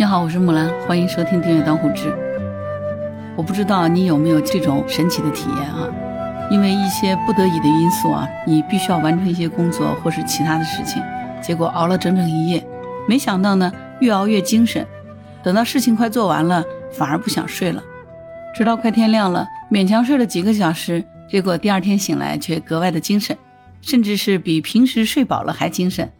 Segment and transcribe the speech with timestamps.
[0.00, 2.10] 你好，我是木兰，欢迎收听订阅当户知。
[3.36, 5.86] 我不知道你有没有这种神奇的体验啊？
[6.50, 11.02] 因为一些不得已的因素啊，你必须要完成一些工作或是其他的事情，
[11.42, 12.66] 结果熬了整整一夜，
[13.06, 14.86] 没想到呢，越熬越精神，
[15.42, 17.82] 等到事情快做完了，反而不想睡了，
[18.54, 23.36] 直到快天亮了，勉强睡了几个小时，结果第二天醒来却格外的精神，
[23.82, 26.10] 甚至是比平时睡饱了还精神。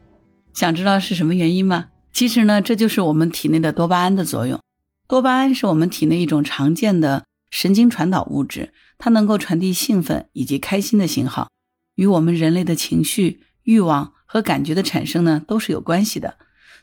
[0.53, 1.87] 想知道是什么原因吗？
[2.12, 4.60] 其实呢，这就是我们体内的多巴胺的作用。
[5.09, 11.51] 多巴胺是我们体内一种常见的神经传导物质，它能够传递兴奋以及开心的信号，
[11.95, 16.37] 与我们人类的情绪、欲望和感觉的产生呢都是有关系的。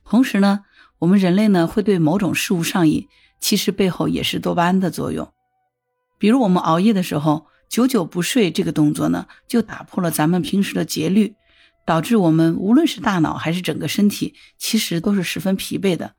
[0.04, 0.62] 同时呢，
[1.00, 3.08] 我们人类呢会对某种事物上瘾，
[3.40, 5.32] 其实背后也是多巴胺的作用。
[6.18, 11.36] 比如我们熬夜的时候，久久不睡这个动作呢，就打破了咱们平时的节律。
[11.88, 16.16] 导致我们无论是大脑还是整个身体，其实都是十分疲惫的。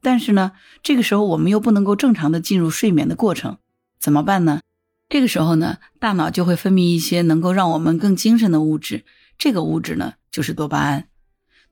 [0.00, 0.52] 但是呢，
[0.82, 3.58] 这个时候我们又不能够正常的进入睡眠的过程，
[3.98, 4.62] 怎么办呢？
[5.10, 9.04] 这个时候呢，大脑就会分泌一些能够让我们更精神的物质，
[9.36, 11.08] 这个物质呢就是多巴胺。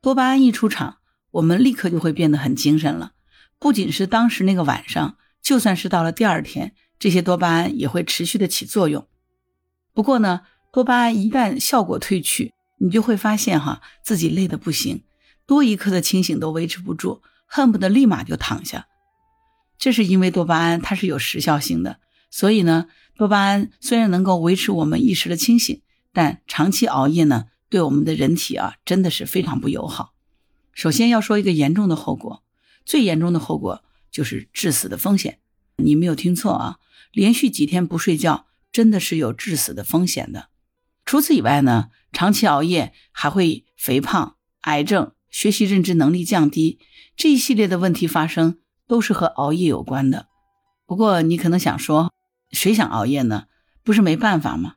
[0.02, 0.98] 多巴胺一出场，
[1.30, 3.12] 我们立刻就会变得很精神了。
[3.58, 9.08] 不仅是当时那个晚上，就算是到了第二天，这些多巴胺也会持续的起作用。
[9.94, 15.02] 不过呢，多巴胺一旦效果褪去，你就会发现哈，自己累得不行，
[15.46, 18.86] 多一刻的清醒都维持不住，恨不得立马就躺下。
[19.78, 25.80] 这是因为多巴胺它是有时效性的，所以呢，多巴胺虽然能够维持我们一时的清醒，
[26.12, 30.14] 但长期熬夜呢，对我们的人体啊，真的是非常不友好。
[30.72, 32.42] 首先要说一个严重的后果，
[32.84, 35.38] 最严重的后果就是致死的风险。
[35.76, 36.78] 你没有听错啊，
[37.12, 40.48] 连续几天不睡觉，真的是有致死的风险的。
[41.04, 46.78] 除此以外呢，长期熬夜还会肥胖、癌症、学习认知能力降低
[47.16, 50.26] 这一系列的问题发生，都是和熬夜有关的。
[50.86, 52.12] 不过你可能想说，
[52.50, 53.44] 谁想熬夜呢？
[53.84, 54.76] 不是没办法吗？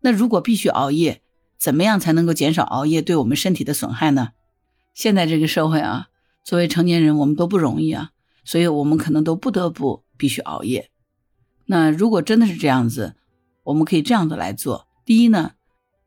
[0.00, 1.22] 那如果必须熬夜，
[1.58, 4.30] 怎么样才能够减少熬夜对我们身体的损害呢？
[4.94, 6.08] 现在这个社会啊，
[6.44, 8.10] 作为成年人，我们都不容易啊，
[8.44, 10.90] 所以我们可能都不得不必须熬夜。
[11.66, 13.16] 那如果真的是这样子，
[13.64, 15.52] 我们可以这样的来做：第一呢。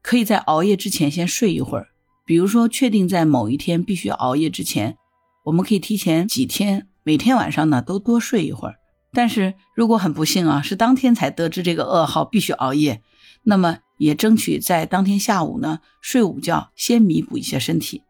[0.04, 1.88] 可以在熬夜之前先睡一会儿，
[2.26, 4.98] 比如说确定在某一天必须熬夜之前，
[5.46, 8.76] 我们可以提前几天，每天晚上呢都多睡一会儿。
[9.14, 13.02] 但是如果很不幸啊，是当天才得知这个噩耗必须熬夜，
[13.44, 18.04] 那么也争取在当天下午呢睡午觉，先弥补一下身体。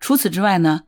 [0.00, 0.82] 除此之外呢，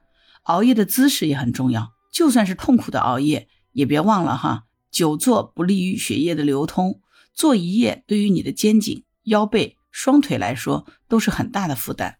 [0.44, 7.00] 熬夜的姿势也很重要，就算是痛苦的熬夜，也别忘了哈，久坐不利于血液的流通，
[7.32, 9.76] 坐一夜对于你的肩颈、腰背。
[9.90, 12.14] 双腿来说都是很大的负担，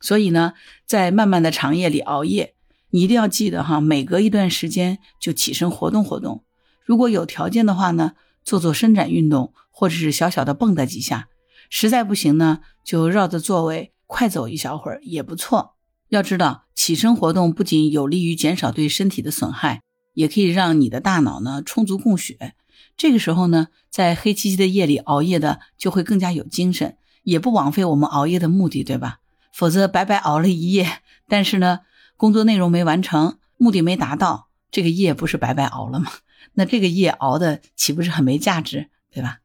[0.00, 0.52] 所以呢，
[0.86, 2.54] 在漫漫的长夜里熬夜，
[2.90, 6.44] 你一定要记得哈，每隔一段时间就起身活动活动。
[6.84, 8.12] 如果有条件的话呢，
[8.44, 11.28] 做做伸展运动，或者是小小的蹦跶几下。
[11.68, 15.76] 实在不行呢，就绕着座位快走一小会儿也不错。
[16.08, 19.82] 要知道，起身活动不仅有利于减少对身体的损害，
[20.14, 22.54] 也可以让你的大脑呢充足供血。
[22.96, 29.20] 这个时候呢，在黑漆漆的夜里熬夜的就会更加有精神，也不枉费我们熬夜的目的，对吧？
[29.52, 31.80] 否则白白熬了一夜，但是呢，
[32.16, 36.10] 工作内容没完成，目的没达到，这个夜不是白白熬了吗？
[36.54, 39.38] 那这个夜熬的岂不是很没价值，对吧？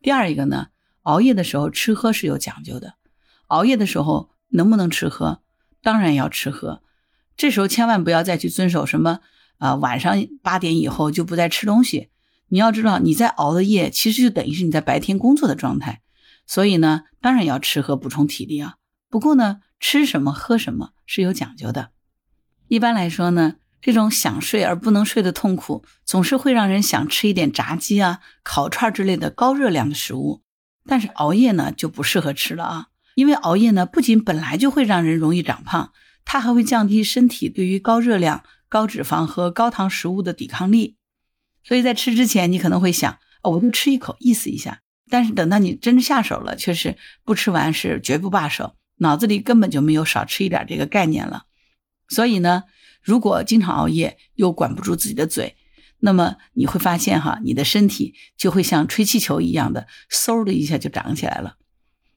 [0.00, 0.68] 第二一个呢，
[1.02, 2.94] 熬夜的时候吃喝是有讲究的，
[3.48, 5.40] 熬夜的时候能不能吃喝？
[5.82, 6.82] 当然要吃喝，
[7.36, 9.20] 这时候千万不要再去遵守什么
[9.58, 12.10] 啊，晚上八点以后就不再吃东西。
[12.52, 16.02] 你要知道，你在熬的夜，其实就等于是你在白天工作的状态，
[16.46, 18.74] 所以呢，当然要吃喝补充体力啊。
[19.08, 21.92] 不过呢，吃什么喝什么是有讲究的。
[22.68, 30.42] 一般来说呢，这种想睡而不能睡的痛苦，总是会让人想吃一点炸鸡啊、烤串之类的高热量的食物。
[30.84, 35.90] 但是熬夜呢，就不适合吃了啊，因为熬夜呢，不仅本来就会让人容易长胖，
[36.26, 40.98] 它还会降低身体对于高热量、高脂肪和高糖食物的抵抗力。
[41.64, 44.80] 所以在吃之前，你可能会想，哦，我就吃一口，意思一下。
[45.08, 51.44] 但是等到你真正下手了，却是不吃完是绝不罢手，脑子里根本就没有少吃一点这个概念了。
[52.08, 52.64] 所以呢，
[53.02, 55.56] 如果经常熬夜又管不住自己的嘴，
[55.98, 61.56] 那么你会发现哈，你的身体就会像吹气球一样的，嗖的一下就长起来了。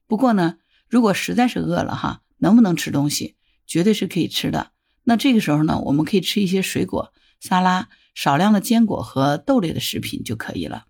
[0.08, 0.56] 不过呢，
[0.88, 3.36] 如果实在是饿了哈，能不能吃东西？
[3.68, 4.72] 绝对是可以吃的。
[5.04, 7.90] 那这个时候呢，我们可以吃一些水果沙拉。
[8.16, 10.86] 少量的坚果和豆类的食品就可以了。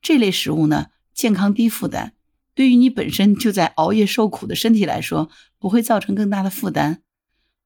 [0.00, 2.12] 这类食物呢，健康低负担，
[2.54, 5.28] 对于你本身就在熬夜受苦的身体来说，
[5.58, 7.02] 不会造成更大的负担。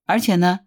[0.07, 0.61] 而且呢，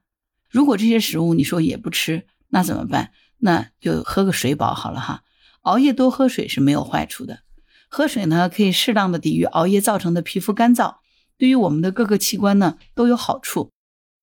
[0.49, 3.11] 如果这些食物你说也不吃，那怎么办？
[3.39, 5.23] 那就喝个水饱好了哈。
[5.61, 7.39] 熬夜多喝水是没有坏处的，
[7.89, 10.97] 喝水呢可以适当的抵御熬夜造成的皮肤干燥，
[11.37, 13.71] 对于我们的各个器官呢都有好处。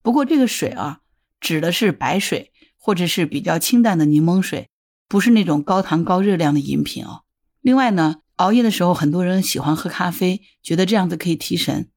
[0.00, 1.00] 不过这个水啊，
[1.40, 2.51] 指的是白水
[2.84, 4.68] 或者是比较清淡的柠檬水，
[5.06, 7.22] 不是那种高糖高热量的饮品哦。
[7.60, 11.88] 另外呢，熬夜的时候很多人喜欢喝咖啡，觉得这样子可以提神，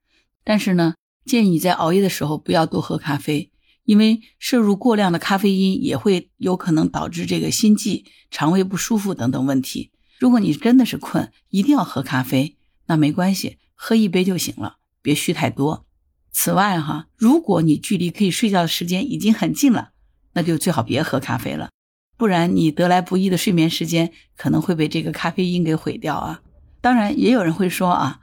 [0.43, 0.93] 但是呢，
[1.25, 3.51] 建议你在熬夜的时候不要多喝咖啡。
[3.83, 9.91] 因为摄入过量的咖啡因也会有可能导致这个心悸、肠胃不舒服等等问题。
[10.19, 15.85] 如果你真的是困，一定要喝咖啡，那没关系，喝一杯就行了，别续太多。
[16.31, 19.91] 此外哈，如果你距离可以睡觉的时间已经很近了，
[20.35, 21.69] 那就最好别喝咖啡了，
[22.17, 26.41] 不然你得来不易的睡眠时间可能会被这个咖啡因给毁掉啊。
[26.81, 28.19] 当然，也有人会说啊，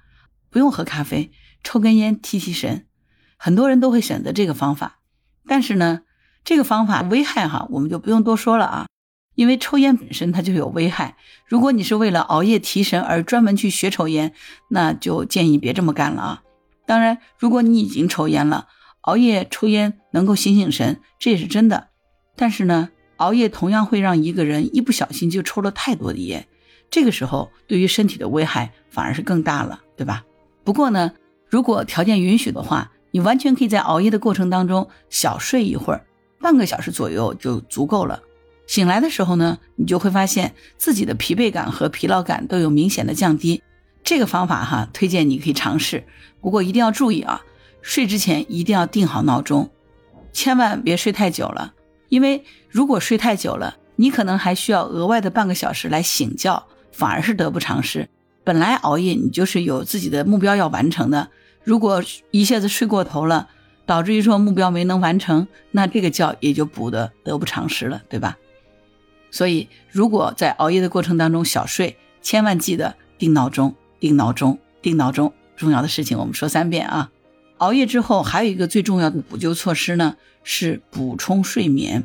[0.50, 1.32] 不用喝咖啡，
[1.64, 2.86] 抽根烟提提神，
[3.36, 5.00] 很多人都会选择这个方法。
[5.48, 6.02] 但是呢，
[6.44, 8.86] 这个方法危害哈，我们就不用多说了啊，
[9.34, 11.16] 因为抽烟本身它就有危害。
[11.46, 14.34] 如果你是为了熬夜提神而专门去学抽烟，
[14.68, 16.42] 那就建议别这么干了啊。
[16.86, 18.68] 当然，如果你已经抽烟了，
[19.00, 21.88] 熬夜抽烟能够醒醒神，这也是真的。
[22.42, 26.44] 但是呢，熬夜同样会让一个人一不小心就抽了太多的烟，
[26.90, 30.24] 这个时候对于身体的危害反而是更大了，对吧？
[30.64, 31.12] 不过呢，
[31.48, 32.90] 如果条件允许的话。
[33.14, 36.06] 你完全可以在熬夜的过程当中小睡一会儿，
[36.40, 38.22] 半个小时左右就足够了。
[38.66, 43.62] 醒来的时候呢，你就会发现自己的疲惫感和疲劳感都有明显的降低。
[44.02, 46.04] 这个方法哈，推荐你可以尝试。
[46.40, 47.42] 不过一定要注意啊，
[47.82, 49.70] 睡之前一定要定好闹钟，
[50.32, 51.74] 千万别睡太久了。
[52.12, 56.62] 因为如果睡太久了，你可能还需要额外的半个小时来醒觉，
[56.92, 58.06] 反而是得不偿失。
[58.44, 61.30] 本来熬夜你就是有自己的目标要完成的。
[61.64, 63.48] 如果一下子睡过头了，
[63.86, 68.36] 导致于说目标没能完成，那这个觉也就补的得不偿失了，对吧？
[69.30, 75.32] 所以，如果在熬夜的过程当中小睡，千万记得定闹钟、定闹钟、定闹钟。
[75.56, 77.10] 重要的事情我们说三遍啊！
[77.62, 82.04] 熬夜之后还有一个最重要的补救措施呢，是补充睡眠。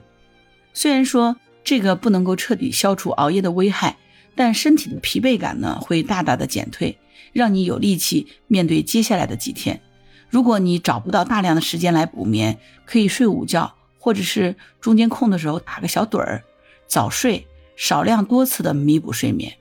[0.71, 3.98] 虽然说这个不能够彻底消除熬夜的危害，
[4.36, 7.00] 但身体的疲惫感呢会大大的减退。
[7.33, 9.81] 让你有力气面对接下来的几天。
[10.30, 16.44] 如果你找不到大量的时间来补眠，可以睡午觉，或者是中间空的时候打个小盹儿，
[16.88, 19.54] 早睡，少量多次的弥补睡眠。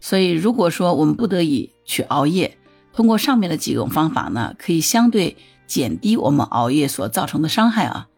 [0.00, 2.56] 所以，如果说我们不得已去熬夜，
[2.92, 5.36] 通过上面的几种方法呢，可以相对
[5.66, 8.08] 减低我们熬夜所造成的伤害啊。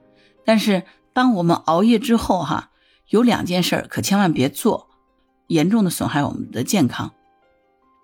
[0.45, 0.83] 但是，
[1.13, 2.71] 当我们熬夜之后，哈，
[3.09, 4.89] 有两件事可千万别做，
[5.47, 7.13] 严重的损害我们的健康。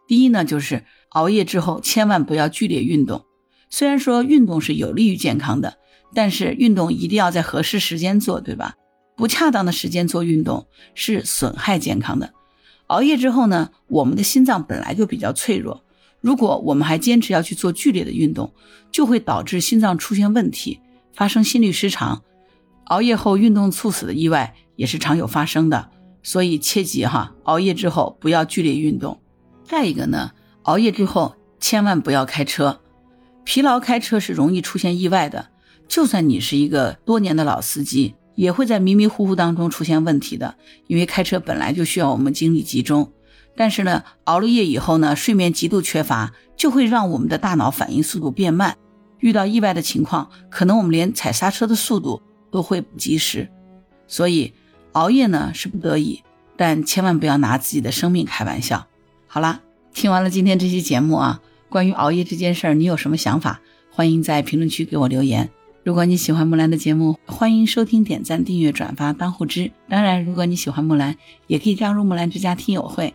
[0.06, 3.25] 第一呢，就是熬夜之后千万不要剧烈运动。
[3.69, 5.78] 虽然说运动是有利于健康的，
[6.14, 8.75] 但是运动一定要在合适时间做，对吧？
[9.16, 12.32] 不恰当的时间做运动是损害健康的。
[12.87, 15.84] 熬夜之后呢，我们的心脏本来就比较脆弱，
[16.20, 18.52] 如果我们还坚持要去做剧烈的运动，
[18.93, 20.81] 就会导致心脏出现问题，
[21.14, 22.22] 发生心律失常。
[22.84, 25.90] 熬夜后运动猝死的意外也是常有发生的，
[26.22, 29.20] 所以切记哈，熬夜之后不要剧烈运动。
[29.64, 30.32] 再一个呢，
[30.62, 32.81] 熬夜之后千万不要开车，
[33.44, 35.50] 疲劳开车是容易出现意外的。
[35.87, 40.56] 就算你是一个多年的老司机，也会在迷迷糊糊当中出现问题的。
[40.87, 43.12] 因为开车本来就需要我们精力集中，
[43.57, 48.76] 但是呢，熬了夜以后呢，睡眠极度缺乏，就会让我们的大脑反应速度变慢，
[49.19, 53.50] 遇到意外的情况，可能我们连踩刹车的速度都会不及时。
[54.07, 54.52] 所以
[54.92, 56.23] 熬夜呢是不得已，
[56.57, 58.87] 但千万不要拿自己的生命开玩笑。
[59.26, 59.61] 好了，
[59.92, 63.61] 听完了今天这期节目啊，关于熬夜这件事儿，你有什么想法？
[63.92, 65.50] 欢迎在评论区给我留言。
[65.85, 69.71] 如果你喜欢木兰的节目，欢迎收听、点赞、订阅、转发、当护知。
[69.88, 71.16] 当然，如果你喜欢木兰，
[71.47, 73.14] 也可以加入木兰之家听友会，